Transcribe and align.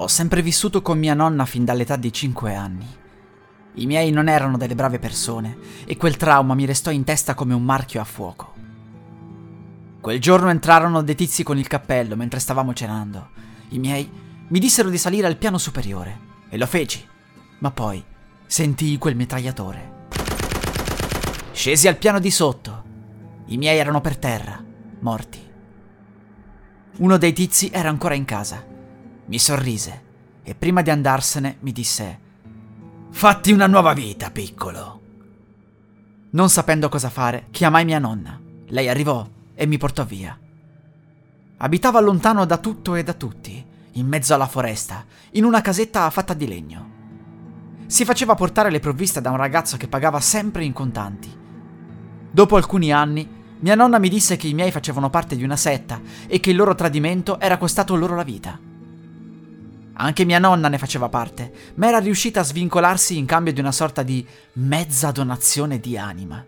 Ho 0.00 0.08
sempre 0.08 0.40
vissuto 0.40 0.80
con 0.80 0.98
mia 0.98 1.12
nonna 1.12 1.44
fin 1.44 1.62
dall'età 1.62 1.96
di 1.96 2.10
5 2.10 2.54
anni. 2.54 2.86
I 3.74 3.84
miei 3.84 4.10
non 4.10 4.28
erano 4.28 4.56
delle 4.56 4.74
brave 4.74 4.98
persone 4.98 5.58
e 5.84 5.98
quel 5.98 6.16
trauma 6.16 6.54
mi 6.54 6.64
restò 6.64 6.90
in 6.90 7.04
testa 7.04 7.34
come 7.34 7.52
un 7.52 7.62
marchio 7.62 8.00
a 8.00 8.04
fuoco. 8.04 8.54
Quel 10.00 10.18
giorno 10.18 10.48
entrarono 10.48 11.02
dei 11.02 11.14
tizi 11.14 11.42
con 11.42 11.58
il 11.58 11.66
cappello 11.66 12.16
mentre 12.16 12.40
stavamo 12.40 12.72
cenando. 12.72 13.28
I 13.68 13.78
miei 13.78 14.10
mi 14.48 14.58
dissero 14.58 14.88
di 14.88 14.96
salire 14.96 15.26
al 15.26 15.36
piano 15.36 15.58
superiore 15.58 16.18
e 16.48 16.56
lo 16.56 16.66
feci, 16.66 17.06
ma 17.58 17.70
poi 17.70 18.02
sentii 18.46 18.96
quel 18.96 19.16
mitragliatore. 19.16 20.06
Scesi 21.52 21.88
al 21.88 21.98
piano 21.98 22.20
di 22.20 22.30
sotto. 22.30 22.84
I 23.48 23.58
miei 23.58 23.76
erano 23.76 24.00
per 24.00 24.16
terra, 24.16 24.64
morti. 25.00 25.46
Uno 26.96 27.18
dei 27.18 27.34
tizi 27.34 27.68
era 27.70 27.90
ancora 27.90 28.14
in 28.14 28.24
casa 28.24 28.69
mi 29.30 29.38
sorrise 29.38 30.08
e 30.42 30.56
prima 30.56 30.82
di 30.82 30.90
andarsene 30.90 31.58
mi 31.60 31.70
disse 31.70 32.28
Fatti 33.10 33.52
una 33.52 33.68
nuova 33.68 33.92
vita, 33.92 34.32
piccolo. 34.32 35.00
Non 36.30 36.50
sapendo 36.50 36.88
cosa 36.88 37.10
fare, 37.10 37.46
chiamai 37.52 37.84
mia 37.84 38.00
nonna. 38.00 38.40
Lei 38.66 38.88
arrivò 38.88 39.24
e 39.54 39.66
mi 39.66 39.78
portò 39.78 40.04
via. 40.04 40.36
Abitava 41.58 42.00
lontano 42.00 42.44
da 42.44 42.56
tutto 42.56 42.96
e 42.96 43.04
da 43.04 43.12
tutti, 43.12 43.64
in 43.92 44.06
mezzo 44.08 44.34
alla 44.34 44.48
foresta, 44.48 45.04
in 45.32 45.44
una 45.44 45.60
casetta 45.60 46.10
fatta 46.10 46.34
di 46.34 46.48
legno. 46.48 46.90
Si 47.86 48.04
faceva 48.04 48.34
portare 48.34 48.70
le 48.70 48.80
provviste 48.80 49.20
da 49.20 49.30
un 49.30 49.36
ragazzo 49.36 49.76
che 49.76 49.86
pagava 49.86 50.18
sempre 50.18 50.64
in 50.64 50.72
contanti. 50.72 51.32
Dopo 52.32 52.56
alcuni 52.56 52.92
anni, 52.92 53.28
mia 53.60 53.76
nonna 53.76 54.00
mi 54.00 54.08
disse 54.08 54.36
che 54.36 54.48
i 54.48 54.54
miei 54.54 54.72
facevano 54.72 55.08
parte 55.08 55.36
di 55.36 55.44
una 55.44 55.56
setta 55.56 56.00
e 56.26 56.40
che 56.40 56.50
il 56.50 56.56
loro 56.56 56.74
tradimento 56.74 57.38
era 57.38 57.58
costato 57.58 57.94
loro 57.94 58.16
la 58.16 58.24
vita. 58.24 58.69
Anche 60.02 60.24
mia 60.24 60.38
nonna 60.38 60.68
ne 60.68 60.78
faceva 60.78 61.10
parte, 61.10 61.52
ma 61.74 61.88
era 61.88 61.98
riuscita 61.98 62.40
a 62.40 62.44
svincolarsi 62.44 63.18
in 63.18 63.26
cambio 63.26 63.52
di 63.52 63.60
una 63.60 63.70
sorta 63.70 64.02
di 64.02 64.26
mezza 64.54 65.10
donazione 65.10 65.78
di 65.78 65.98
anima. 65.98 66.42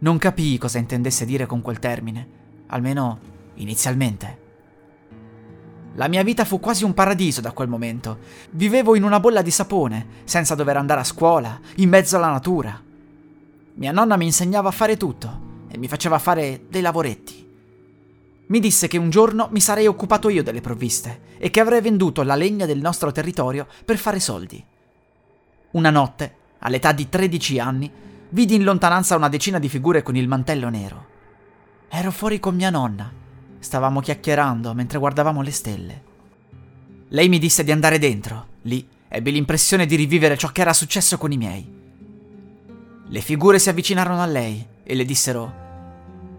Non 0.00 0.18
capii 0.18 0.58
cosa 0.58 0.78
intendesse 0.78 1.24
dire 1.24 1.46
con 1.46 1.62
quel 1.62 1.78
termine, 1.78 2.28
almeno 2.66 3.20
inizialmente. 3.54 4.38
La 5.94 6.08
mia 6.08 6.24
vita 6.24 6.44
fu 6.44 6.58
quasi 6.58 6.82
un 6.82 6.92
paradiso 6.92 7.40
da 7.40 7.52
quel 7.52 7.68
momento. 7.68 8.18
Vivevo 8.50 8.96
in 8.96 9.04
una 9.04 9.20
bolla 9.20 9.42
di 9.42 9.52
sapone, 9.52 10.06
senza 10.24 10.56
dover 10.56 10.76
andare 10.76 11.02
a 11.02 11.04
scuola, 11.04 11.60
in 11.76 11.88
mezzo 11.88 12.16
alla 12.16 12.30
natura. 12.30 12.82
Mia 13.74 13.92
nonna 13.92 14.16
mi 14.16 14.24
insegnava 14.24 14.70
a 14.70 14.72
fare 14.72 14.96
tutto 14.96 15.40
e 15.68 15.78
mi 15.78 15.86
faceva 15.86 16.18
fare 16.18 16.64
dei 16.68 16.82
lavoretti. 16.82 17.49
Mi 18.50 18.58
disse 18.58 18.88
che 18.88 18.98
un 18.98 19.10
giorno 19.10 19.48
mi 19.52 19.60
sarei 19.60 19.86
occupato 19.86 20.28
io 20.28 20.42
delle 20.42 20.60
provviste 20.60 21.20
e 21.38 21.50
che 21.50 21.60
avrei 21.60 21.80
venduto 21.80 22.24
la 22.24 22.34
legna 22.34 22.66
del 22.66 22.80
nostro 22.80 23.12
territorio 23.12 23.68
per 23.84 23.96
fare 23.96 24.18
soldi. 24.18 24.62
Una 25.72 25.90
notte, 25.90 26.34
all'età 26.58 26.90
di 26.90 27.08
13 27.08 27.60
anni, 27.60 27.88
vidi 28.30 28.56
in 28.56 28.64
lontananza 28.64 29.14
una 29.14 29.28
decina 29.28 29.60
di 29.60 29.68
figure 29.68 30.02
con 30.02 30.16
il 30.16 30.26
mantello 30.26 30.68
nero. 30.68 31.06
Ero 31.88 32.10
fuori 32.10 32.40
con 32.40 32.56
mia 32.56 32.70
nonna. 32.70 33.12
Stavamo 33.60 34.00
chiacchierando 34.00 34.74
mentre 34.74 34.98
guardavamo 34.98 35.42
le 35.42 35.52
stelle. 35.52 36.02
Lei 37.10 37.28
mi 37.28 37.38
disse 37.38 37.62
di 37.62 37.70
andare 37.70 38.00
dentro. 38.00 38.46
Lì 38.62 38.84
ebbi 39.06 39.30
l'impressione 39.30 39.86
di 39.86 39.94
rivivere 39.94 40.36
ciò 40.36 40.48
che 40.48 40.62
era 40.62 40.72
successo 40.72 41.18
con 41.18 41.30
i 41.30 41.36
miei. 41.36 41.72
Le 43.06 43.20
figure 43.20 43.60
si 43.60 43.68
avvicinarono 43.68 44.20
a 44.20 44.26
lei 44.26 44.66
e 44.82 44.94
le 44.96 45.04
dissero: 45.04 45.52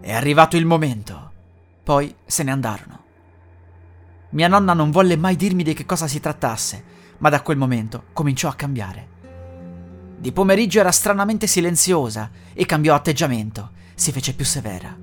È 0.00 0.12
arrivato 0.12 0.58
il 0.58 0.66
momento. 0.66 1.21
Poi 1.82 2.14
se 2.24 2.44
ne 2.44 2.52
andarono. 2.52 3.00
Mia 4.30 4.46
nonna 4.46 4.72
non 4.72 4.90
volle 4.90 5.16
mai 5.16 5.34
dirmi 5.34 5.64
di 5.64 5.74
che 5.74 5.84
cosa 5.84 6.06
si 6.06 6.20
trattasse, 6.20 6.84
ma 7.18 7.28
da 7.28 7.42
quel 7.42 7.56
momento 7.56 8.04
cominciò 8.12 8.48
a 8.48 8.54
cambiare. 8.54 9.08
Di 10.16 10.30
pomeriggio 10.30 10.78
era 10.78 10.92
stranamente 10.92 11.48
silenziosa 11.48 12.30
e 12.52 12.64
cambiò 12.66 12.94
atteggiamento, 12.94 13.70
si 13.94 14.12
fece 14.12 14.34
più 14.34 14.44
severa. 14.44 14.96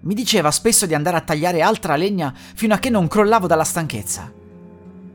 Mi 0.00 0.14
diceva 0.14 0.50
spesso 0.50 0.86
di 0.86 0.94
andare 0.94 1.18
a 1.18 1.22
tagliare 1.22 1.60
altra 1.60 1.96
legna 1.96 2.32
fino 2.34 2.72
a 2.72 2.78
che 2.78 2.88
non 2.88 3.06
crollavo 3.06 3.46
dalla 3.46 3.64
stanchezza. 3.64 4.32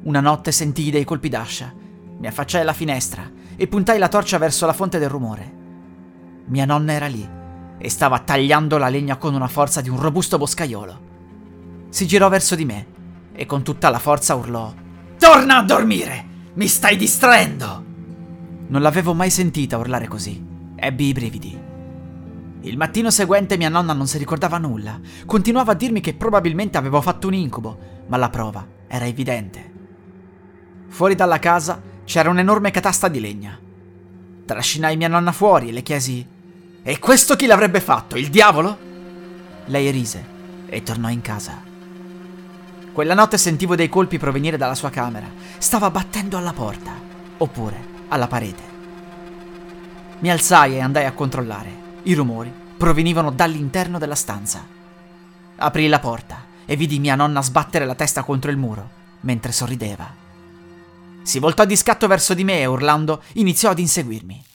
Una 0.03 0.19
notte 0.19 0.51
sentii 0.51 0.91
dei 0.91 1.03
colpi 1.03 1.29
d'ascia, 1.29 1.73
mi 2.19 2.27
affacciai 2.27 2.61
alla 2.61 2.73
finestra 2.73 3.29
e 3.55 3.67
puntai 3.67 3.97
la 3.97 4.07
torcia 4.07 4.37
verso 4.37 4.67
la 4.67 4.73
fonte 4.73 4.99
del 4.99 5.09
rumore. 5.09 5.57
Mia 6.45 6.65
nonna 6.65 6.93
era 6.93 7.07
lì 7.07 7.37
e 7.79 7.89
stava 7.89 8.19
tagliando 8.19 8.77
la 8.77 8.89
legna 8.89 9.15
con 9.15 9.33
una 9.33 9.47
forza 9.47 9.81
di 9.81 9.89
un 9.89 9.99
robusto 9.99 10.37
boscaiolo. 10.37 11.07
Si 11.89 12.05
girò 12.05 12.29
verso 12.29 12.55
di 12.55 12.65
me 12.65 12.85
e 13.33 13.45
con 13.45 13.63
tutta 13.63 13.89
la 13.89 13.99
forza 13.99 14.35
urlò: 14.35 14.71
Torna 15.17 15.57
a 15.57 15.63
dormire! 15.63 16.27
Mi 16.53 16.67
stai 16.67 16.97
distraendo! 16.97 17.85
Non 18.67 18.81
l'avevo 18.81 19.13
mai 19.13 19.29
sentita 19.29 19.77
urlare 19.77 20.07
così. 20.07 20.45
Ebbi 20.75 21.07
i 21.07 21.13
brividi. 21.13 21.59
Il 22.61 22.77
mattino 22.77 23.09
seguente 23.09 23.55
mia 23.55 23.69
nonna 23.69 23.93
non 23.93 24.07
si 24.07 24.17
ricordava 24.17 24.57
nulla. 24.57 24.99
Continuava 25.25 25.71
a 25.71 25.75
dirmi 25.75 26.01
che 26.01 26.13
probabilmente 26.13 26.77
avevo 26.77 27.01
fatto 27.01 27.27
un 27.27 27.33
incubo, 27.33 27.77
ma 28.07 28.17
la 28.17 28.29
prova 28.29 28.67
era 28.87 29.05
evidente. 29.05 29.71
Fuori 30.89 31.15
dalla 31.15 31.39
casa 31.39 31.81
c'era 32.03 32.29
un'enorme 32.29 32.71
catasta 32.71 33.07
di 33.07 33.19
legna. 33.19 33.57
Trascinai 34.45 34.97
mia 34.97 35.07
nonna 35.07 35.31
fuori 35.31 35.69
e 35.69 35.71
le 35.71 35.81
chiesi 35.81 36.27
e 36.89 36.97
questo 36.97 37.35
chi 37.35 37.45
l'avrebbe 37.45 37.81
fatto? 37.81 38.17
Il 38.17 38.31
diavolo? 38.31 38.75
Lei 39.65 39.91
rise 39.91 40.25
e 40.65 40.81
tornò 40.81 41.09
in 41.09 41.21
casa. 41.21 41.61
Quella 42.91 43.13
notte 43.13 43.37
sentivo 43.37 43.75
dei 43.75 43.87
colpi 43.87 44.17
provenire 44.17 44.57
dalla 44.57 44.73
sua 44.73 44.89
camera. 44.89 45.29
Stava 45.59 45.91
battendo 45.91 46.35
alla 46.35 46.51
porta, 46.51 46.91
oppure 47.37 47.79
alla 48.07 48.25
parete. 48.25 48.63
Mi 50.17 50.31
alzai 50.31 50.77
e 50.77 50.79
andai 50.79 51.05
a 51.05 51.11
controllare. 51.11 51.69
I 52.01 52.15
rumori 52.15 52.51
provenivano 52.75 53.29
dall'interno 53.29 53.99
della 53.99 54.15
stanza. 54.15 54.65
Aprì 55.57 55.87
la 55.87 55.99
porta 55.99 56.43
e 56.65 56.75
vidi 56.75 56.97
mia 56.97 57.13
nonna 57.13 57.43
sbattere 57.43 57.85
la 57.85 57.93
testa 57.93 58.23
contro 58.23 58.49
il 58.49 58.57
muro 58.57 58.89
mentre 59.19 59.51
sorrideva. 59.51 60.11
Si 61.21 61.37
voltò 61.37 61.65
di 61.65 61.75
scatto 61.75 62.07
verso 62.07 62.33
di 62.33 62.43
me 62.43 62.61
e 62.61 62.65
urlando 62.65 63.21
iniziò 63.33 63.69
ad 63.69 63.77
inseguirmi. 63.77 64.45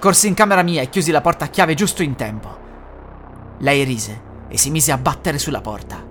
Corsi 0.00 0.28
in 0.28 0.34
camera 0.34 0.62
mia 0.62 0.80
e 0.80 0.88
chiusi 0.88 1.10
la 1.10 1.20
porta 1.20 1.44
a 1.44 1.48
chiave 1.48 1.74
giusto 1.74 2.02
in 2.02 2.14
tempo. 2.14 2.56
Lei 3.58 3.84
rise 3.84 4.28
e 4.48 4.56
si 4.56 4.70
mise 4.70 4.92
a 4.92 4.96
battere 4.96 5.36
sulla 5.38 5.60
porta. 5.60 6.02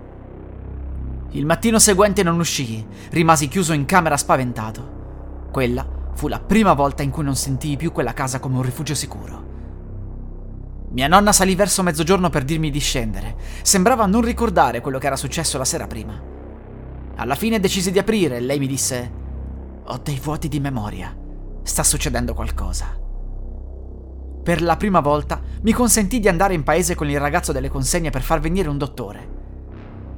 Il 1.32 1.48
mattino 1.48 1.80
seguente 1.80 2.22
non 2.22 2.38
uscii, 2.38 2.86
rimasi 3.10 3.48
chiuso 3.48 3.74
in 3.74 3.86
camera 3.86 4.16
spaventato. 4.16 5.48
Quella 5.52 6.12
fu 6.14 6.28
la 6.28 6.40
prima 6.40 6.74
volta 6.74 7.02
in 7.02 7.10
cui 7.10 7.24
non 7.24 7.36
sentii 7.36 7.78
più 7.78 7.92
quella 7.92 8.14
casa 8.14 8.38
come 8.40 8.58
un 8.58 8.62
rifugio 8.62 8.94
sicuro. 8.94 9.48
Mia 10.92 11.08
nonna 11.08 11.32
salì 11.32 11.56
verso 11.56 11.82
mezzogiorno 11.82 12.30
per 12.30 12.44
dirmi 12.44 12.70
di 12.70 12.80
scendere. 12.80 13.38
Sembrava 13.64 14.06
non 14.06 14.22
ricordare 14.22 14.82
quello 14.82 15.00
che 15.00 15.08
era 15.08 15.16
successo 15.16 15.58
la 15.58 15.66
sera 15.66 15.88
prima. 15.88 16.14
Alla 17.16 17.36
fine 17.36 17.60
decisi 17.60 17.90
di 17.90 17.98
aprire 17.98 18.38
e 18.38 18.42
lei 18.42 18.60
mi 18.60 18.68
disse: 18.68 19.12
Ho 19.86 19.98
dei 19.98 20.20
vuoti 20.22 20.48
di 20.48 20.60
memoria. 20.60 21.12
Sta 21.64 21.84
succedendo 21.84 22.36
qualcosa. 22.36 22.99
Per 24.50 24.64
la 24.64 24.78
prima 24.78 25.00
volta 25.00 25.40
mi 25.62 25.72
consentì 25.74 26.20
di 26.20 26.28
andare 26.28 26.56
in 26.56 26.64
paese 26.64 26.96
con 26.96 27.08
il 27.08 27.20
ragazzo 27.20 27.52
delle 27.52 27.70
consegne 27.70 28.10
per 28.10 28.24
far 28.24 28.40
venire 28.40 28.68
un 28.68 28.80
dottore. 28.80 29.28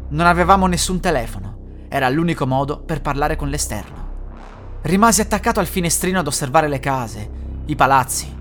Non 0.08 0.26
avevamo 0.26 0.68
nessun 0.68 1.02
telefono, 1.02 1.58
era 1.90 2.08
l'unico 2.08 2.48
modo 2.48 2.80
per 2.80 3.02
parlare 3.02 3.36
con 3.36 3.50
l'esterno. 3.50 4.78
Rimasi 4.84 5.20
attaccato 5.20 5.60
al 5.60 5.68
finestrino 5.68 6.20
ad 6.20 6.28
osservare 6.28 6.70
le 6.70 6.80
case, 6.80 7.30
i 7.66 7.76
palazzi. 7.76 8.34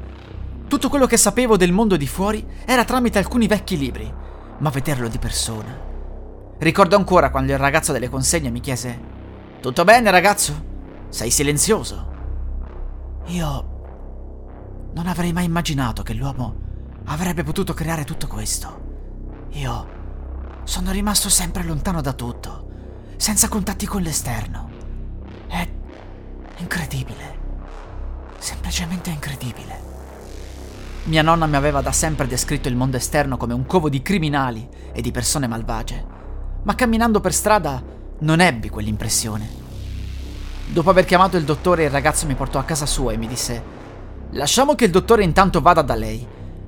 Tutto 0.68 0.88
quello 0.88 1.06
che 1.06 1.16
sapevo 1.16 1.56
del 1.56 1.72
mondo 1.72 1.96
di 1.96 2.06
fuori 2.06 2.46
era 2.64 2.84
tramite 2.84 3.18
alcuni 3.18 3.48
vecchi 3.48 3.76
libri, 3.76 4.14
ma 4.58 4.70
vederlo 4.70 5.08
di 5.08 5.18
persona. 5.18 5.76
Ricordo 6.58 6.94
ancora 6.94 7.30
quando 7.30 7.50
il 7.50 7.58
ragazzo 7.58 7.90
delle 7.90 8.08
consegne 8.08 8.50
mi 8.50 8.60
chiese: 8.60 9.00
Tutto 9.60 9.82
bene, 9.82 10.12
ragazzo? 10.12 10.54
Sei 11.08 11.32
silenzioso? 11.32 12.08
Io 13.24 13.78
non 14.92 15.06
avrei 15.06 15.32
mai 15.32 15.44
immaginato 15.44 16.02
che 16.02 16.14
l'uomo 16.14 16.54
avrebbe 17.04 17.42
potuto 17.42 17.74
creare 17.74 18.04
tutto 18.04 18.26
questo. 18.26 18.88
Io 19.50 19.98
sono 20.64 20.90
rimasto 20.92 21.28
sempre 21.28 21.64
lontano 21.64 22.00
da 22.00 22.12
tutto, 22.12 22.68
senza 23.16 23.48
contatti 23.48 23.86
con 23.86 24.02
l'esterno. 24.02 24.70
È 25.46 25.68
incredibile. 26.58 27.38
Semplicemente 28.38 29.10
incredibile. 29.10 29.88
Mia 31.04 31.22
nonna 31.22 31.46
mi 31.46 31.56
aveva 31.56 31.80
da 31.80 31.92
sempre 31.92 32.26
descritto 32.26 32.68
il 32.68 32.76
mondo 32.76 32.96
esterno 32.96 33.36
come 33.36 33.54
un 33.54 33.66
covo 33.66 33.88
di 33.88 34.02
criminali 34.02 34.68
e 34.92 35.00
di 35.00 35.10
persone 35.10 35.46
malvagie, 35.46 36.04
ma 36.62 36.74
camminando 36.74 37.20
per 37.20 37.32
strada 37.32 37.82
non 38.20 38.40
ebbi 38.40 38.68
quell'impressione. 38.68 39.48
Dopo 40.66 40.90
aver 40.90 41.04
chiamato 41.04 41.36
il 41.36 41.44
dottore, 41.44 41.84
il 41.84 41.90
ragazzo 41.90 42.26
mi 42.26 42.34
portò 42.34 42.58
a 42.58 42.64
casa 42.64 42.86
sua 42.86 43.12
e 43.12 43.16
mi 43.16 43.26
disse: 43.26 43.78
Lasciamo 44.32 44.74
che 44.74 44.84
il 44.84 44.90
dottore 44.90 45.24
intanto 45.24 45.60
vada 45.60 45.82
da 45.82 45.94
lei. 45.94 46.24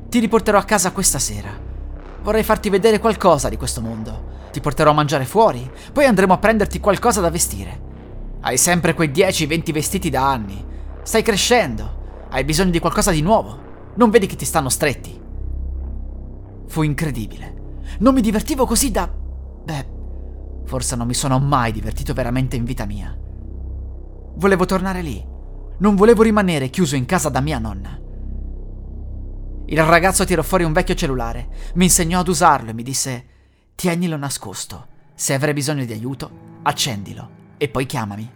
Ti 0.08 0.18
riporterò 0.18 0.58
a 0.58 0.64
casa 0.64 0.90
questa 0.92 1.18
sera. 1.18 1.50
Vorrei 2.22 2.42
farti 2.42 2.70
vedere 2.70 2.98
qualcosa 2.98 3.48
di 3.48 3.56
questo 3.56 3.80
mondo. 3.80 4.30
Ti 4.50 4.60
porterò 4.60 4.90
a 4.90 4.94
mangiare 4.94 5.24
fuori, 5.24 5.70
poi 5.92 6.04
andremo 6.04 6.34
a 6.34 6.38
prenderti 6.38 6.80
qualcosa 6.80 7.20
da 7.20 7.30
vestire. 7.30 7.90
Hai 8.40 8.58
sempre 8.58 8.94
quei 8.94 9.10
10-20 9.10 9.72
vestiti 9.72 10.10
da 10.10 10.28
anni. 10.28 10.64
Stai 11.02 11.22
crescendo. 11.22 12.00
Hai 12.30 12.44
bisogno 12.44 12.70
di 12.70 12.80
qualcosa 12.80 13.12
di 13.12 13.22
nuovo. 13.22 13.70
Non 13.94 14.10
vedi 14.10 14.26
che 14.26 14.36
ti 14.36 14.44
stanno 14.44 14.68
stretti? 14.68 15.20
Fu 16.66 16.82
incredibile. 16.82 17.80
Non 18.00 18.14
mi 18.14 18.20
divertivo 18.20 18.66
così 18.66 18.90
da... 18.90 19.08
Beh, 19.08 19.86
forse 20.64 20.96
non 20.96 21.06
mi 21.06 21.14
sono 21.14 21.38
mai 21.38 21.70
divertito 21.70 22.12
veramente 22.12 22.56
in 22.56 22.64
vita 22.64 22.86
mia. 22.86 23.16
Volevo 24.34 24.64
tornare 24.66 25.02
lì. 25.02 25.31
Non 25.82 25.96
volevo 25.96 26.22
rimanere 26.22 26.70
chiuso 26.70 26.94
in 26.94 27.06
casa 27.06 27.28
da 27.28 27.40
mia 27.40 27.58
nonna. 27.58 27.98
Il 29.66 29.82
ragazzo 29.82 30.24
tirò 30.24 30.40
fuori 30.44 30.62
un 30.62 30.72
vecchio 30.72 30.94
cellulare, 30.94 31.48
mi 31.74 31.86
insegnò 31.86 32.20
ad 32.20 32.28
usarlo 32.28 32.70
e 32.70 32.72
mi 32.72 32.84
disse: 32.84 33.26
Tienilo 33.74 34.16
nascosto. 34.16 34.86
Se 35.16 35.34
avrai 35.34 35.52
bisogno 35.52 35.84
di 35.84 35.92
aiuto, 35.92 36.60
accendilo 36.62 37.30
e 37.56 37.68
poi 37.68 37.86
chiamami. 37.86 38.30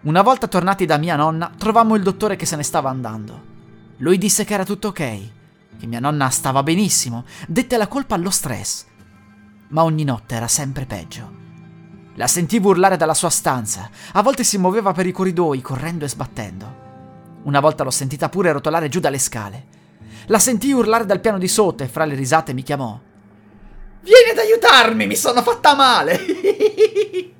Una 0.00 0.22
volta 0.22 0.48
tornati 0.48 0.84
da 0.84 0.98
mia 0.98 1.14
nonna, 1.14 1.52
trovammo 1.56 1.94
il 1.94 2.02
dottore 2.02 2.34
che 2.34 2.44
se 2.44 2.56
ne 2.56 2.64
stava 2.64 2.90
andando. 2.90 3.44
Lui 3.98 4.18
disse 4.18 4.44
che 4.44 4.54
era 4.54 4.64
tutto 4.64 4.88
ok, 4.88 4.96
che 5.78 5.86
mia 5.86 6.00
nonna 6.00 6.28
stava 6.30 6.64
benissimo, 6.64 7.24
dette 7.46 7.76
la 7.76 7.86
colpa 7.86 8.16
allo 8.16 8.30
stress. 8.30 8.84
Ma 9.68 9.84
ogni 9.84 10.02
notte 10.02 10.34
era 10.34 10.48
sempre 10.48 10.86
peggio. 10.86 11.39
La 12.20 12.26
sentivo 12.26 12.68
urlare 12.68 12.98
dalla 12.98 13.14
sua 13.14 13.30
stanza, 13.30 13.88
a 14.12 14.20
volte 14.20 14.44
si 14.44 14.58
muoveva 14.58 14.92
per 14.92 15.06
i 15.06 15.10
corridoi, 15.10 15.62
correndo 15.62 16.04
e 16.04 16.08
sbattendo. 16.08 16.74
Una 17.44 17.60
volta 17.60 17.82
l'ho 17.82 17.90
sentita 17.90 18.28
pure 18.28 18.52
rotolare 18.52 18.90
giù 18.90 19.00
dalle 19.00 19.18
scale. 19.18 19.64
La 20.26 20.38
sentii 20.38 20.72
urlare 20.72 21.06
dal 21.06 21.20
piano 21.20 21.38
di 21.38 21.48
sotto 21.48 21.82
e 21.82 21.88
fra 21.88 22.04
le 22.04 22.14
risate 22.14 22.52
mi 22.52 22.62
chiamò. 22.62 23.00
Vieni 24.02 24.30
ad 24.32 24.36
aiutarmi, 24.36 25.06
mi 25.06 25.16
sono 25.16 25.40
fatta 25.40 25.74
male! 25.74 26.20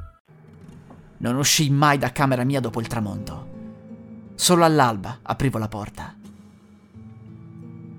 Non 1.21 1.35
uscii 1.35 1.69
mai 1.69 1.99
da 1.99 2.11
camera 2.11 2.43
mia 2.43 2.59
dopo 2.59 2.79
il 2.79 2.87
tramonto. 2.87 3.49
Solo 4.33 4.65
all'alba 4.65 5.19
aprivo 5.21 5.59
la 5.59 5.67
porta. 5.67 6.15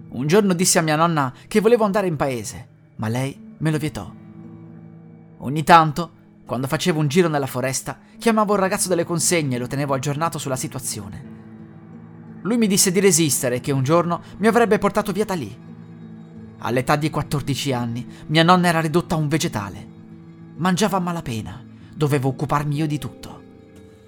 Un 0.09 0.27
giorno 0.27 0.55
dissi 0.55 0.79
a 0.79 0.83
mia 0.83 0.97
nonna 0.97 1.33
che 1.47 1.61
volevo 1.61 1.85
andare 1.85 2.09
in 2.09 2.17
paese, 2.17 2.67
ma 2.97 3.07
lei 3.07 3.55
me 3.59 3.71
lo 3.71 3.79
vietò. 3.79 4.13
Ogni 5.39 5.63
tanto, 5.63 6.11
quando 6.45 6.67
facevo 6.67 6.99
un 6.99 7.07
giro 7.07 7.29
nella 7.29 7.47
foresta, 7.47 7.97
chiamavo 8.19 8.55
il 8.55 8.61
ragazzo 8.61 8.89
delle 8.89 9.05
consegne 9.05 9.55
e 9.55 9.59
lo 9.61 9.69
tenevo 9.69 9.95
aggiornato 9.95 10.39
sulla 10.39 10.57
situazione. 10.57 11.31
Lui 12.43 12.57
mi 12.57 12.67
disse 12.67 12.91
di 12.91 12.99
resistere 12.99 13.57
e 13.57 13.61
che 13.61 13.71
un 13.71 13.85
giorno 13.85 14.21
mi 14.39 14.49
avrebbe 14.49 14.79
portato 14.79 15.13
via 15.13 15.25
da 15.25 15.35
lì. 15.35 15.57
All'età 16.59 16.97
di 16.97 17.09
14 17.09 17.73
anni, 17.73 18.05
mia 18.27 18.43
nonna 18.43 18.67
era 18.67 18.81
ridotta 18.81 19.15
a 19.15 19.19
un 19.19 19.29
vegetale. 19.29 19.87
Mangiava 20.57 20.97
a 20.97 21.01
malapena 21.01 21.71
dovevo 22.03 22.31
occuparmi 22.31 22.75
io 22.75 22.89
di 22.89 22.99
tutto. 22.99 23.41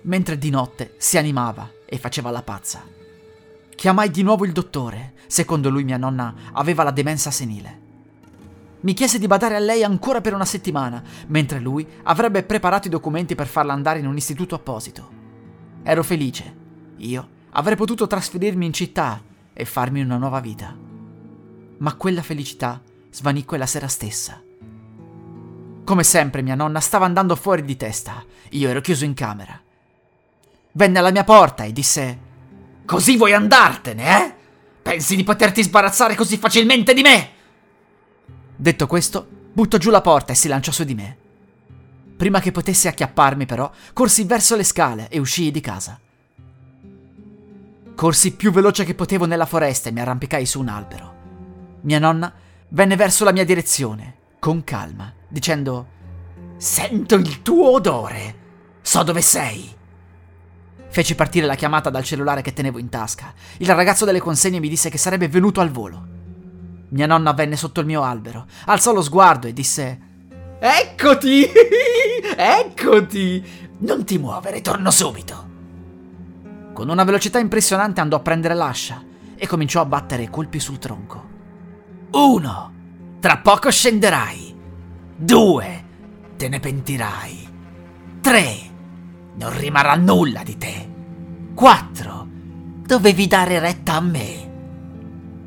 Mentre 0.02 0.36
di 0.36 0.50
notte 0.50 0.94
si 0.98 1.16
animava 1.16 1.70
e 1.86 1.96
faceva 1.96 2.32
la 2.32 2.42
pazza. 2.42 2.82
Chiamai 3.72 4.10
di 4.10 4.24
nuovo 4.24 4.44
il 4.44 4.50
dottore, 4.50 5.12
secondo 5.28 5.70
lui 5.70 5.84
mia 5.84 5.96
nonna 5.96 6.34
aveva 6.54 6.82
la 6.82 6.90
demenza 6.90 7.30
senile. 7.30 7.82
Mi 8.80 8.94
chiese 8.94 9.20
di 9.20 9.28
badare 9.28 9.54
a 9.54 9.60
lei 9.60 9.84
ancora 9.84 10.20
per 10.20 10.34
una 10.34 10.44
settimana, 10.44 11.04
mentre 11.28 11.60
lui 11.60 11.86
avrebbe 12.02 12.42
preparato 12.42 12.88
i 12.88 12.90
documenti 12.90 13.36
per 13.36 13.46
farla 13.46 13.72
andare 13.72 14.00
in 14.00 14.08
un 14.08 14.16
istituto 14.16 14.56
apposito. 14.56 15.08
Ero 15.84 16.02
felice. 16.02 16.56
Io 16.96 17.28
avrei 17.50 17.76
potuto 17.76 18.08
trasferirmi 18.08 18.66
in 18.66 18.72
città 18.72 19.22
e 19.52 19.64
farmi 19.64 20.02
una 20.02 20.16
nuova 20.16 20.40
vita. 20.40 20.76
Ma 21.78 21.94
quella 21.94 22.22
felicità 22.22 22.82
svanì 23.10 23.44
quella 23.44 23.66
sera 23.66 23.86
stessa. 23.86 24.43
Come 25.84 26.02
sempre 26.02 26.40
mia 26.40 26.54
nonna 26.54 26.80
stava 26.80 27.04
andando 27.04 27.36
fuori 27.36 27.62
di 27.62 27.76
testa. 27.76 28.24
Io 28.50 28.70
ero 28.70 28.80
chiuso 28.80 29.04
in 29.04 29.12
camera. 29.12 29.60
Venne 30.72 30.98
alla 30.98 31.10
mia 31.10 31.24
porta 31.24 31.64
e 31.64 31.72
disse: 31.72 32.18
Così 32.86 33.18
vuoi 33.18 33.34
andartene, 33.34 34.18
eh? 34.18 34.34
Pensi 34.80 35.14
di 35.14 35.24
poterti 35.24 35.62
sbarazzare 35.62 36.14
così 36.14 36.38
facilmente 36.38 36.94
di 36.94 37.02
me? 37.02 37.30
Detto 38.56 38.86
questo, 38.86 39.26
buttò 39.52 39.76
giù 39.76 39.90
la 39.90 40.00
porta 40.00 40.32
e 40.32 40.36
si 40.36 40.48
lanciò 40.48 40.72
su 40.72 40.84
di 40.84 40.94
me. 40.94 41.16
Prima 42.16 42.40
che 42.40 42.52
potesse 42.52 42.88
acchiapparmi, 42.88 43.44
però, 43.44 43.70
corsi 43.92 44.24
verso 44.24 44.56
le 44.56 44.64
scale 44.64 45.08
e 45.10 45.18
uscii 45.18 45.50
di 45.50 45.60
casa. 45.60 46.00
Corsi 47.94 48.34
più 48.34 48.50
veloce 48.50 48.84
che 48.84 48.94
potevo 48.94 49.26
nella 49.26 49.46
foresta 49.46 49.90
e 49.90 49.92
mi 49.92 50.00
arrampicai 50.00 50.46
su 50.46 50.60
un 50.60 50.68
albero. 50.68 51.14
Mia 51.82 51.98
nonna 51.98 52.32
venne 52.68 52.96
verso 52.96 53.24
la 53.24 53.32
mia 53.32 53.44
direzione, 53.44 54.16
con 54.38 54.64
calma 54.64 55.12
dicendo 55.34 55.88
Sento 56.56 57.16
il 57.16 57.42
tuo 57.42 57.72
odore. 57.72 58.42
So 58.80 59.02
dove 59.02 59.20
sei. 59.20 59.68
Feci 60.88 61.16
partire 61.16 61.44
la 61.44 61.56
chiamata 61.56 61.90
dal 61.90 62.04
cellulare 62.04 62.40
che 62.40 62.52
tenevo 62.52 62.78
in 62.78 62.88
tasca. 62.88 63.34
Il 63.58 63.66
ragazzo 63.66 64.04
delle 64.04 64.20
consegne 64.20 64.60
mi 64.60 64.68
disse 64.68 64.88
che 64.88 64.96
sarebbe 64.98 65.28
venuto 65.28 65.60
al 65.60 65.70
volo. 65.70 66.12
Mia 66.90 67.06
nonna 67.06 67.32
venne 67.32 67.56
sotto 67.56 67.80
il 67.80 67.86
mio 67.86 68.02
albero, 68.02 68.46
alzò 68.66 68.92
lo 68.92 69.02
sguardo 69.02 69.48
e 69.48 69.52
disse 69.52 70.00
Eccoti! 70.60 71.50
Eccoti! 72.36 73.44
Non 73.78 74.04
ti 74.04 74.18
muovere, 74.18 74.60
torno 74.60 74.92
subito. 74.92 75.50
Con 76.72 76.88
una 76.88 77.02
velocità 77.02 77.40
impressionante 77.40 78.00
andò 78.00 78.18
a 78.18 78.20
prendere 78.20 78.54
l'ascia 78.54 79.02
e 79.34 79.46
cominciò 79.48 79.80
a 79.80 79.86
battere 79.86 80.30
colpi 80.30 80.60
sul 80.60 80.78
tronco. 80.78 81.28
Uno! 82.12 82.72
Tra 83.18 83.38
poco 83.38 83.70
scenderai. 83.70 84.53
Due, 85.16 85.84
te 86.36 86.48
ne 86.48 86.58
pentirai. 86.58 87.48
Tre, 88.20 88.56
non 89.36 89.56
rimarrà 89.56 89.94
nulla 89.94 90.42
di 90.42 90.58
te. 90.58 90.88
Quattro, 91.54 92.26
dovevi 92.84 93.28
dare 93.28 93.60
retta 93.60 93.94
a 93.94 94.00
me. 94.00 94.52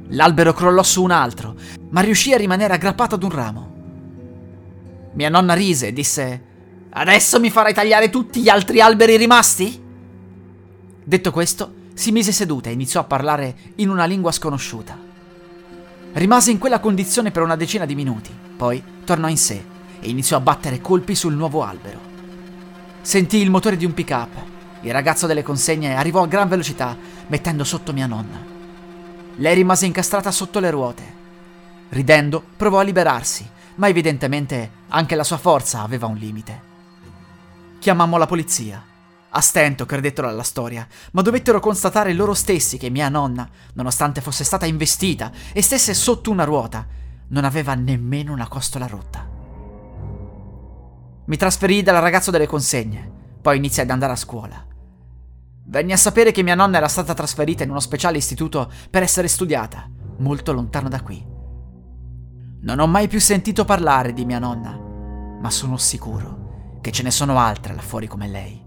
L'albero 0.09 0.53
crollò 0.53 0.83
su 0.83 1.03
un 1.03 1.11
altro, 1.11 1.55
ma 1.89 1.99
riuscì 1.99 2.31
a 2.33 2.37
rimanere 2.37 2.75
aggrappato 2.75 3.15
ad 3.15 3.23
un 3.23 3.29
ramo. 3.29 3.75
Mia 5.13 5.29
nonna 5.29 5.53
rise 5.53 5.87
e 5.87 5.93
disse: 5.93 6.43
Adesso 6.89 7.39
mi 7.41 7.49
farai 7.49 7.73
tagliare 7.73 8.09
tutti 8.09 8.41
gli 8.41 8.47
altri 8.47 8.79
alberi 8.79 9.17
rimasti? 9.17 9.83
Detto 11.03 11.31
questo, 11.31 11.73
si 11.93 12.11
mise 12.11 12.31
seduta 12.31 12.69
e 12.69 12.73
iniziò 12.73 13.01
a 13.01 13.05
parlare 13.05 13.55
in 13.75 13.89
una 13.89 14.05
lingua 14.05 14.31
sconosciuta. 14.31 14.97
Rimase 16.13 16.51
in 16.51 16.57
quella 16.57 16.79
condizione 16.79 17.31
per 17.31 17.43
una 17.43 17.57
decina 17.57 17.85
di 17.85 17.95
minuti, 17.95 18.31
poi 18.57 18.83
tornò 19.05 19.27
in 19.27 19.37
sé 19.37 19.63
e 19.99 20.09
iniziò 20.09 20.37
a 20.37 20.41
battere 20.41 20.81
colpi 20.81 21.15
sul 21.15 21.35
nuovo 21.35 21.63
albero. 21.63 21.99
Sentì 23.01 23.37
il 23.37 23.49
motore 23.51 23.77
di 23.77 23.85
un 23.85 23.93
pick-up. 23.93 24.35
Il 24.81 24.91
ragazzo 24.91 25.27
delle 25.27 25.43
consegne 25.43 25.95
arrivò 25.95 26.23
a 26.23 26.27
gran 26.27 26.49
velocità, 26.49 26.97
mettendo 27.27 27.63
sotto 27.63 27.93
mia 27.93 28.07
nonna. 28.07 28.43
Lei 29.35 29.55
rimase 29.55 29.85
incastrata 29.85 30.31
sotto 30.31 30.59
le 30.59 30.71
ruote. 30.71 31.15
Ridendo, 31.89 32.43
provò 32.57 32.79
a 32.79 32.83
liberarsi, 32.83 33.47
ma 33.75 33.87
evidentemente 33.87 34.71
anche 34.89 35.15
la 35.15 35.23
sua 35.23 35.37
forza 35.37 35.81
aveva 35.81 36.07
un 36.07 36.15
limite. 36.15 36.61
Chiamammo 37.79 38.17
la 38.17 38.25
polizia. 38.25 38.83
A 39.29 39.41
stento 39.41 39.85
credettero 39.85 40.27
alla 40.27 40.43
storia, 40.43 40.87
ma 41.11 41.21
dovettero 41.21 41.59
constatare 41.59 42.13
loro 42.13 42.33
stessi 42.33 42.77
che 42.77 42.89
mia 42.89 43.07
nonna, 43.07 43.47
nonostante 43.73 44.19
fosse 44.19 44.43
stata 44.43 44.65
investita 44.65 45.31
e 45.53 45.61
stesse 45.61 45.93
sotto 45.93 46.31
una 46.31 46.43
ruota, 46.43 46.85
non 47.29 47.43
aveva 47.43 47.73
nemmeno 47.73 48.33
una 48.33 48.47
costola 48.47 48.87
rotta. 48.87 49.27
Mi 51.25 51.35
trasferii 51.35 51.83
dal 51.83 52.01
ragazzo 52.01 52.31
delle 52.31 52.47
consegne, 52.47 53.11
poi 53.41 53.57
iniziai 53.57 53.85
ad 53.85 53.91
andare 53.91 54.13
a 54.13 54.17
scuola. 54.17 54.65
Venni 55.65 55.91
a 55.91 55.97
sapere 55.97 56.31
che 56.31 56.43
mia 56.43 56.55
nonna 56.55 56.77
era 56.77 56.87
stata 56.87 57.13
trasferita 57.13 57.63
in 57.63 57.69
uno 57.69 57.81
speciale 57.81 58.17
istituto 58.17 58.71
per 58.89 59.03
essere 59.03 59.27
studiata, 59.27 59.89
molto 60.19 60.53
lontano 60.53 60.87
da 60.87 61.01
qui. 61.01 61.25
Non 62.61 62.79
ho 62.79 62.87
mai 62.87 63.07
più 63.07 63.19
sentito 63.19 63.65
parlare 63.65 64.13
di 64.13 64.25
mia 64.25 64.39
nonna, 64.39 64.79
ma 65.41 65.49
sono 65.49 65.77
sicuro 65.77 66.79
che 66.81 66.91
ce 66.91 67.03
ne 67.03 67.11
sono 67.11 67.37
altre 67.37 67.75
là 67.75 67.81
fuori 67.81 68.07
come 68.07 68.27
lei, 68.27 68.63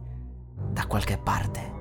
da 0.71 0.87
qualche 0.87 1.17
parte. 1.17 1.79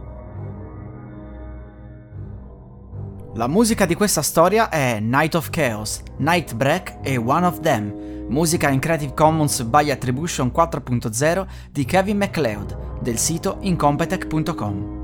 La 3.39 3.48
musica 3.48 3.86
di 3.86 3.96
questa 3.96 4.22
storia 4.22 4.67
è 4.67 5.00
Night 5.00 5.34
of 5.34 5.50
Chaos, 5.50 6.01
Nightbreak 6.17 6.98
e 7.01 7.15
One 7.15 7.46
of 7.46 7.62
Them, 7.62 8.27
musica 8.27 8.67
in 8.67 8.81
Creative 8.81 9.13
Commons 9.13 9.62
by 9.63 9.89
Attribution 9.91 10.51
4.0 10.53 11.48
di 11.72 11.86
Kevin 11.86 12.17
MacLeod 12.17 13.00
del 13.00 13.17
sito 13.17 13.60
incompetech.com. 13.62 14.98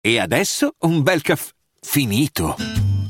E 0.00 0.18
adesso 0.18 0.72
un 0.78 1.02
bel 1.02 1.20
caffè 1.20 1.52
finito. 1.82 2.87